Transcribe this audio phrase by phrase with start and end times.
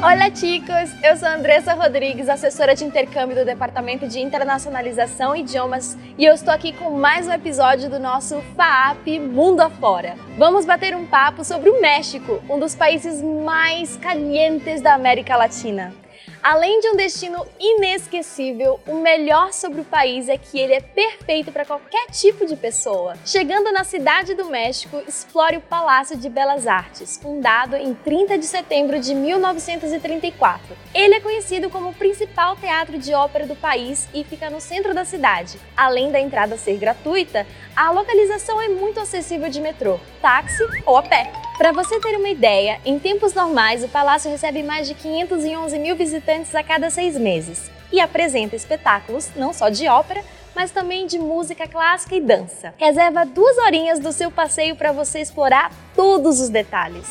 [0.00, 0.90] Olá, chicos!
[1.02, 6.34] Eu sou Andressa Rodrigues, assessora de intercâmbio do Departamento de Internacionalização e Idiomas, e eu
[6.34, 10.14] estou aqui com mais um episódio do nosso FAAP Mundo Afora.
[10.38, 15.92] Vamos bater um papo sobre o México, um dos países mais calientes da América Latina.
[16.42, 21.52] Além de um destino inesquecível, o melhor sobre o país é que ele é perfeito
[21.52, 23.14] para qualquer tipo de pessoa.
[23.24, 28.46] Chegando na cidade do México, explore o Palácio de Belas Artes, fundado em 30 de
[28.46, 30.76] setembro de 1934.
[30.92, 34.92] Ele é conhecido como o principal teatro de ópera do país e fica no centro
[34.92, 35.60] da cidade.
[35.76, 37.46] Além da entrada ser gratuita,
[37.76, 41.30] a localização é muito acessível de metrô, táxi ou a pé.
[41.58, 45.94] Para você ter uma ideia, em tempos normais o palácio recebe mais de 511 mil
[45.94, 50.24] visitantes a cada seis meses e apresenta espetáculos não só de ópera,
[50.56, 52.74] mas também de música clássica e dança.
[52.78, 57.06] Reserva duas horinhas do seu passeio para você explorar todos os detalhes.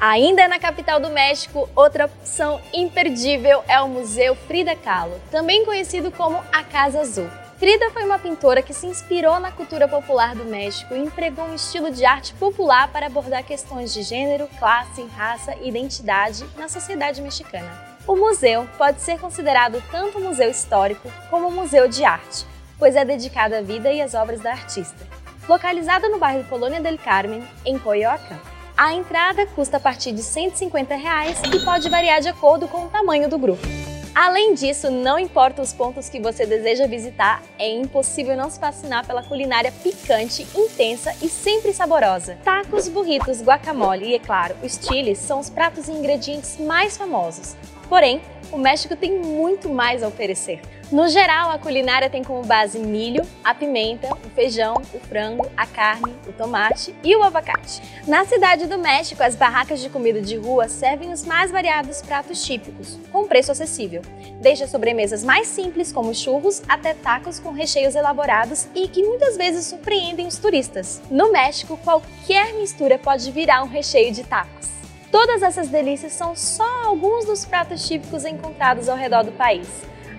[0.00, 6.10] Ainda na capital do México, outra opção imperdível é o Museu Frida Kahlo, também conhecido
[6.10, 7.43] como a Casa Azul.
[7.58, 11.54] Frida foi uma pintora que se inspirou na cultura popular do México e empregou um
[11.54, 17.22] estilo de arte popular para abordar questões de gênero, classe, raça e identidade na sociedade
[17.22, 17.70] mexicana.
[18.08, 22.44] O museu pode ser considerado tanto museu histórico como museu de arte,
[22.76, 25.06] pois é dedicado à vida e às obras da artista.
[25.48, 28.40] Localizado no bairro Colônia del Carmen, em Coyoacán.
[28.76, 32.88] A entrada custa a partir de 150 reais e pode variar de acordo com o
[32.88, 33.83] tamanho do grupo.
[34.14, 39.04] Além disso, não importa os pontos que você deseja visitar, é impossível não se fascinar
[39.04, 42.38] pela culinária picante, intensa e sempre saborosa.
[42.44, 47.56] Tacos, burritos, guacamole e, é claro, os chiles são os pratos e ingredientes mais famosos.
[47.88, 50.60] Porém, o México tem muito mais a oferecer.
[50.92, 55.66] No geral, a culinária tem como base milho, a pimenta, o feijão, o frango, a
[55.66, 57.80] carne, o tomate e o abacate.
[58.06, 62.44] Na cidade do México, as barracas de comida de rua servem os mais variados pratos
[62.44, 64.02] típicos, com preço acessível.
[64.40, 69.66] Desde sobremesas mais simples, como churros, até tacos com recheios elaborados e que muitas vezes
[69.66, 71.02] surpreendem os turistas.
[71.10, 74.68] No México, qualquer mistura pode virar um recheio de tacos.
[75.10, 79.66] Todas essas delícias são só alguns dos pratos típicos encontrados ao redor do país.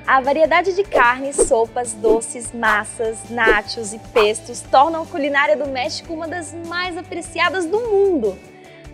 [0.07, 6.13] A variedade de carnes, sopas, doces, massas, nachos e pestos tornam a culinária do México
[6.13, 8.37] uma das mais apreciadas do mundo.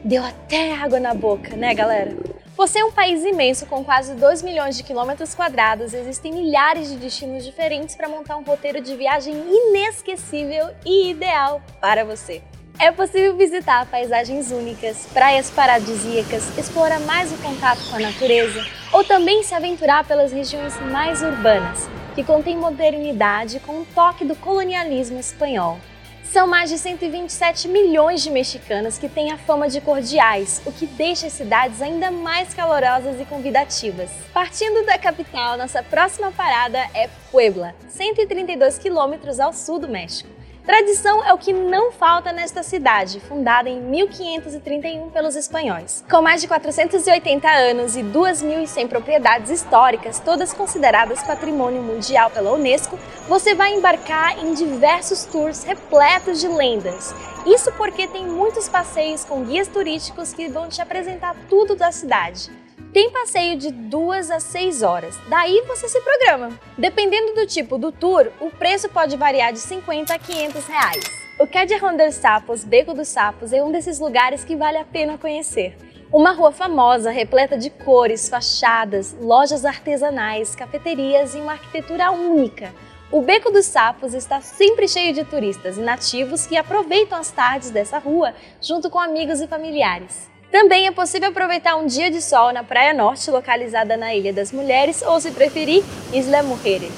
[0.06, 2.16] Deu até água na boca, né, galera?
[2.56, 6.96] Por ser um país imenso com quase 2 milhões de quilômetros quadrados, existem milhares de
[6.96, 12.42] destinos diferentes para montar um roteiro de viagem inesquecível e ideal para você.
[12.82, 19.04] É possível visitar paisagens únicas, praias paradisíacas, explorar mais o contato com a natureza ou
[19.04, 25.20] também se aventurar pelas regiões mais urbanas, que contêm modernidade com um toque do colonialismo
[25.20, 25.78] espanhol.
[26.24, 30.88] São mais de 127 milhões de mexicanos que têm a fama de cordiais, o que
[30.88, 34.10] deixa as cidades ainda mais calorosas e convidativas.
[34.34, 40.41] Partindo da capital, nossa próxima parada é Puebla, 132 quilômetros ao sul do México.
[40.72, 46.02] Tradição é o que não falta nesta cidade, fundada em 1531 pelos espanhóis.
[46.10, 52.98] Com mais de 480 anos e 2.100 propriedades históricas, todas consideradas patrimônio mundial pela Unesco,
[53.28, 57.14] você vai embarcar em diversos tours repletos de lendas.
[57.46, 62.50] Isso porque tem muitos passeios com guias turísticos que vão te apresentar tudo da cidade.
[62.94, 66.60] Tem passeio de 2 a 6 horas, daí você se programa.
[66.78, 71.06] Dependendo do tipo do tour, o preço pode variar de 50 a 500 reais.
[71.40, 75.18] O Callejon dos Sapos, Beco dos Sapos, é um desses lugares que vale a pena
[75.18, 75.74] conhecer.
[76.12, 82.74] Uma rua famosa, repleta de cores, fachadas, lojas artesanais, cafeterias e uma arquitetura única.
[83.10, 87.70] O Beco dos Sapos está sempre cheio de turistas e nativos que aproveitam as tardes
[87.70, 90.30] dessa rua junto com amigos e familiares.
[90.52, 94.52] Também é possível aproveitar um dia de sol na Praia Norte, localizada na Ilha das
[94.52, 95.82] Mulheres, ou se preferir,
[96.12, 96.92] Isla Mujeres.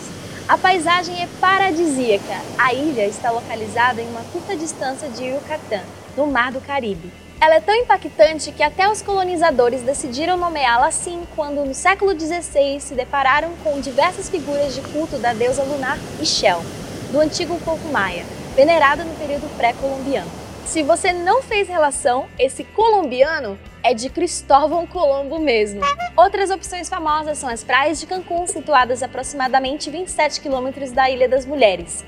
[0.47, 2.41] A paisagem é paradisíaca.
[2.57, 5.83] A ilha está localizada em uma curta distância de Yucatán,
[6.17, 7.13] no Mar do Caribe.
[7.39, 12.79] Ela é tão impactante que até os colonizadores decidiram nomeá-la assim quando, no século XVI,
[12.79, 16.63] se depararam com diversas figuras de culto da deusa lunar Ixel,
[17.11, 18.25] do antigo povo maia,
[18.55, 20.42] venerada no período pré-colombiano.
[20.65, 25.81] Se você não fez relação, esse colombiano é de Cristóvão Colombo mesmo.
[26.15, 31.29] Outras opções famosas são as praias de Cancún, situadas a aproximadamente 27 quilômetros da Ilha
[31.29, 32.03] das Mulheres.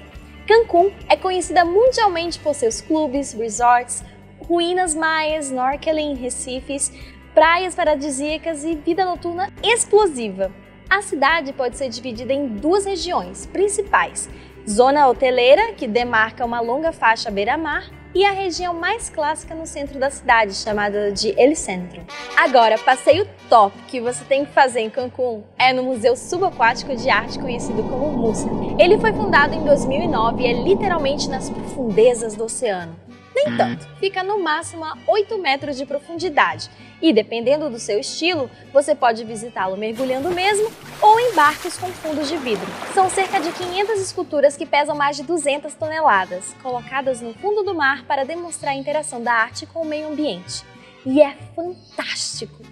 [0.47, 4.03] Cancún é conhecida mundialmente por seus clubes, resorts,
[4.39, 6.91] ruínas maias, snorkeling, recifes,
[7.35, 10.51] praias paradisíacas e vida noturna explosiva.
[10.89, 14.29] A cidade pode ser dividida em duas regiões principais,
[14.67, 19.99] zona hoteleira, que demarca uma longa faixa beira-mar, e a região mais clássica no centro
[19.99, 22.01] da cidade, chamada de El Centro.
[22.37, 27.09] Agora, passeio top que você tem que fazer em Cancún é no Museu Subaquático de
[27.09, 28.47] Arte, conhecido como MUSA.
[28.79, 32.95] Ele foi fundado em 2009 e é literalmente nas profundezas do oceano.
[33.35, 33.57] Nem uhum.
[33.57, 36.69] tanto, fica no máximo a 8 metros de profundidade
[37.01, 40.71] e, dependendo do seu estilo, você pode visitá-lo mergulhando mesmo
[41.01, 42.65] ou em barcos com fundos de vidro.
[42.93, 47.75] São cerca de 500 esculturas que pesam mais de 200 toneladas, colocadas no fundo do
[47.75, 50.63] mar para demonstrar a interação da arte com o meio ambiente.
[51.05, 52.63] E é fantástico!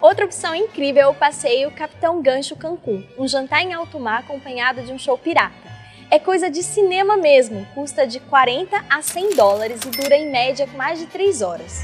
[0.00, 4.82] Outra opção incrível é o passeio Capitão Gancho Cancún, um jantar em alto mar acompanhado
[4.82, 5.79] de um show pirata.
[6.12, 10.66] É coisa de cinema mesmo, custa de 40 a 100 dólares e dura em média
[10.76, 11.82] mais de 3 horas.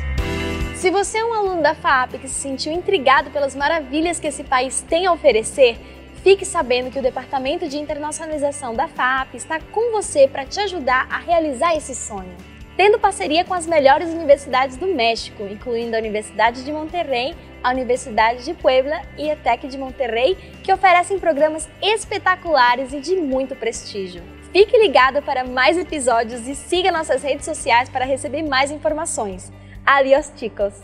[0.74, 4.42] Se você é um aluno da FAP que se sentiu intrigado pelas maravilhas que esse
[4.42, 5.78] país tem a oferecer,
[6.24, 11.06] fique sabendo que o Departamento de Internacionalização da FAP está com você para te ajudar
[11.08, 12.55] a realizar esse sonho.
[12.76, 18.44] Tendo parceria com as melhores universidades do México, incluindo a Universidade de Monterrey, a Universidade
[18.44, 24.22] de Puebla e a Tec de Monterrey, que oferecem programas espetaculares e de muito prestígio.
[24.52, 29.50] Fique ligado para mais episódios e siga nossas redes sociais para receber mais informações.
[29.84, 30.74] Adiós, chicos!